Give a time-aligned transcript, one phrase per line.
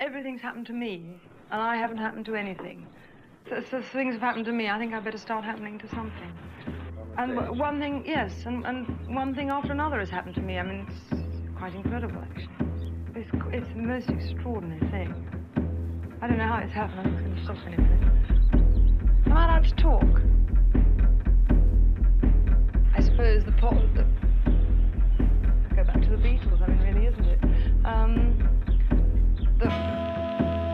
[0.00, 1.20] everything's happened to me,
[1.50, 2.86] and I haven't happened to anything.
[3.48, 4.68] So, so things have happened to me.
[4.68, 6.32] I think I better start happening to something.
[7.18, 10.58] And one thing, yes, and, and one thing after another has happened to me.
[10.58, 12.48] I mean, it's quite incredible, actually.
[13.14, 15.14] It's, it's the most extraordinary thing.
[16.22, 17.00] I don't know how it's happened.
[17.00, 19.26] I'm not going to stop in a minute.
[19.26, 20.22] Am I allowed to talk?
[22.96, 23.74] I suppose the pot.
[23.94, 24.06] The,
[25.74, 26.62] go back to the Beatles.
[26.62, 27.86] I mean, really, isn't it?
[27.86, 28.59] Um,
[29.60, 29.68] the,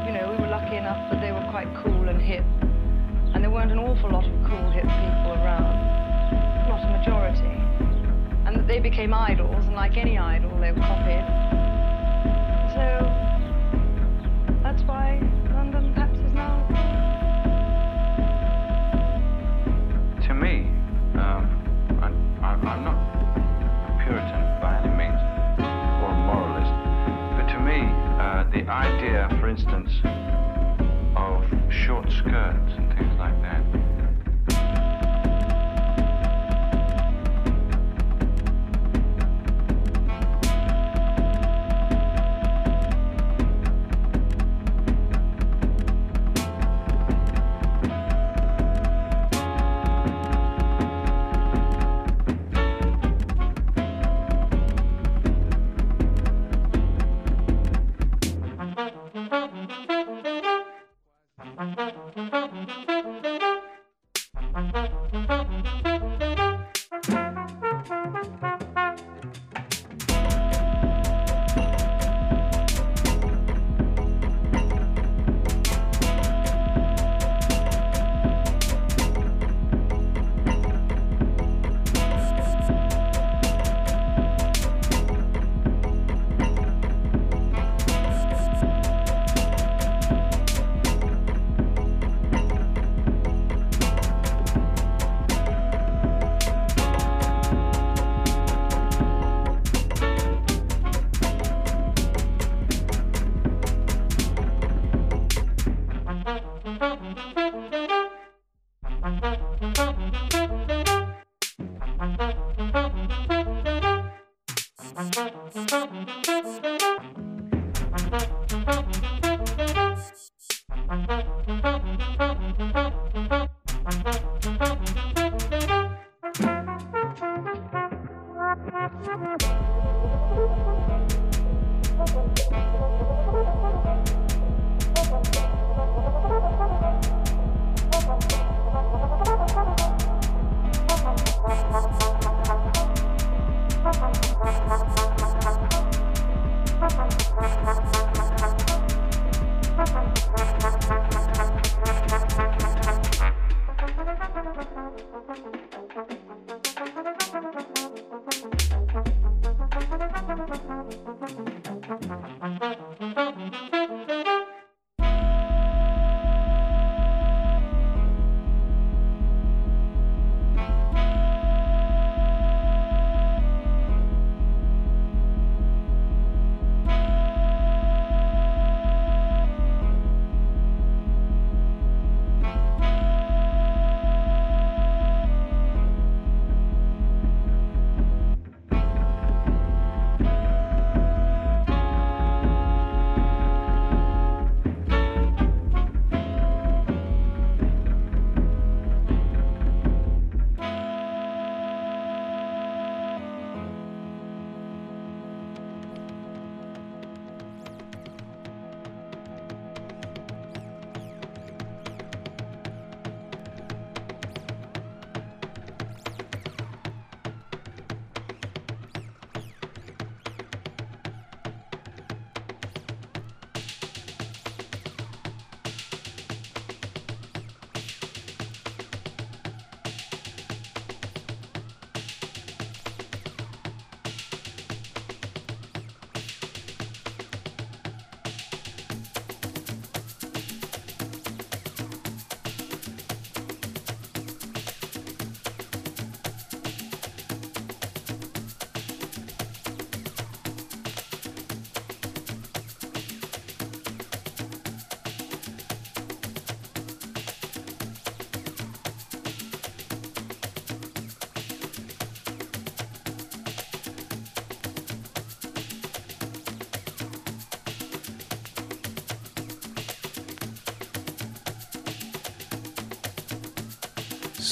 [0.06, 2.44] you know, we were lucky enough that they were quite cool and hip,
[3.34, 5.74] and there weren't an awful lot of cool, hip people around.
[6.68, 7.54] Not a majority,
[8.46, 11.26] and that they became idols, and like any idol, they were copied.
[12.74, 13.25] So
[28.68, 29.90] idea, for instance,
[31.16, 32.65] of short skirts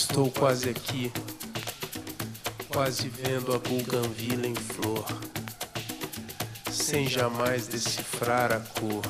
[0.07, 1.11] Estou quase aqui,
[2.69, 5.05] quase vendo a buganvila em flor,
[6.71, 9.03] sem jamais decifrar a cor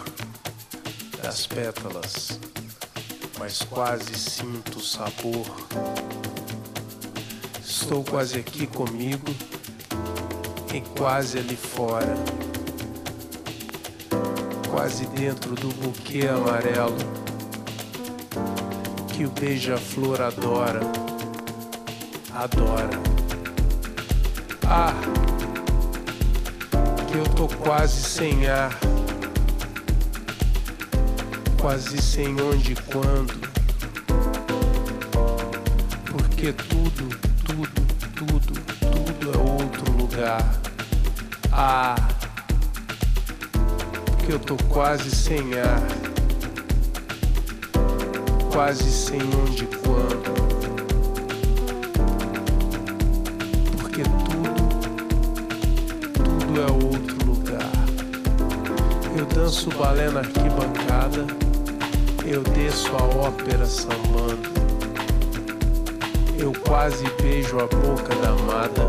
[1.21, 2.39] das pétalas,
[3.41, 5.45] mas quase sinto o sabor.
[7.63, 9.35] Estou quase aqui comigo
[10.73, 12.15] e quase ali fora,
[14.71, 17.24] quase dentro do buquê amarelo
[19.15, 20.81] que o beija-flor adora,
[22.35, 22.91] adora.
[24.67, 24.93] Ah,
[27.07, 28.77] que eu tô quase sem ar,
[31.61, 33.39] quase sem onde e quando,
[36.11, 37.09] porque tudo,
[37.47, 40.61] tudo, tudo, tudo é outro lugar.
[41.53, 41.95] Ah,
[44.27, 46.04] que eu tô quase sem ar
[48.55, 50.33] quase sem onde e quando.
[53.77, 54.55] Porque tudo,
[56.13, 57.73] tudo é outro lugar.
[59.19, 61.27] Eu danço balé na arquibancada,
[62.25, 64.55] eu desço a ópera sambando.
[66.39, 68.89] Eu quase beijo a boca da amada,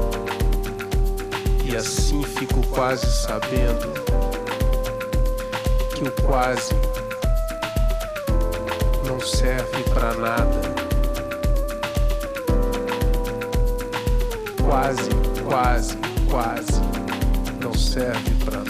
[1.64, 3.96] e assim fico quase sabendo
[5.96, 6.76] que o quase
[9.26, 10.62] serve para nada.
[14.64, 15.10] Quase,
[15.44, 15.98] quase,
[16.30, 16.82] quase
[17.62, 18.65] não serve para nada.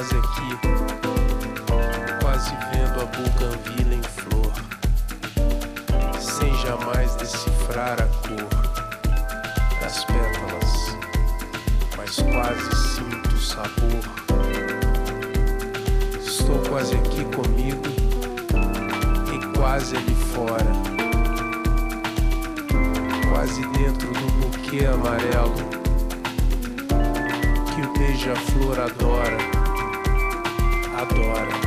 [0.00, 0.58] quase aqui,
[2.22, 4.50] quase vendo a buganvila em flor,
[6.18, 8.48] sem jamais decifrar a cor
[9.82, 10.96] das pétalas,
[11.98, 14.00] mas quase sinto o sabor.
[16.18, 17.84] Estou quase aqui comigo
[19.34, 20.72] e quase ali fora,
[23.30, 25.56] quase dentro do buquê amarelo
[27.74, 29.59] que o beija-flor adora
[31.20, 31.59] Store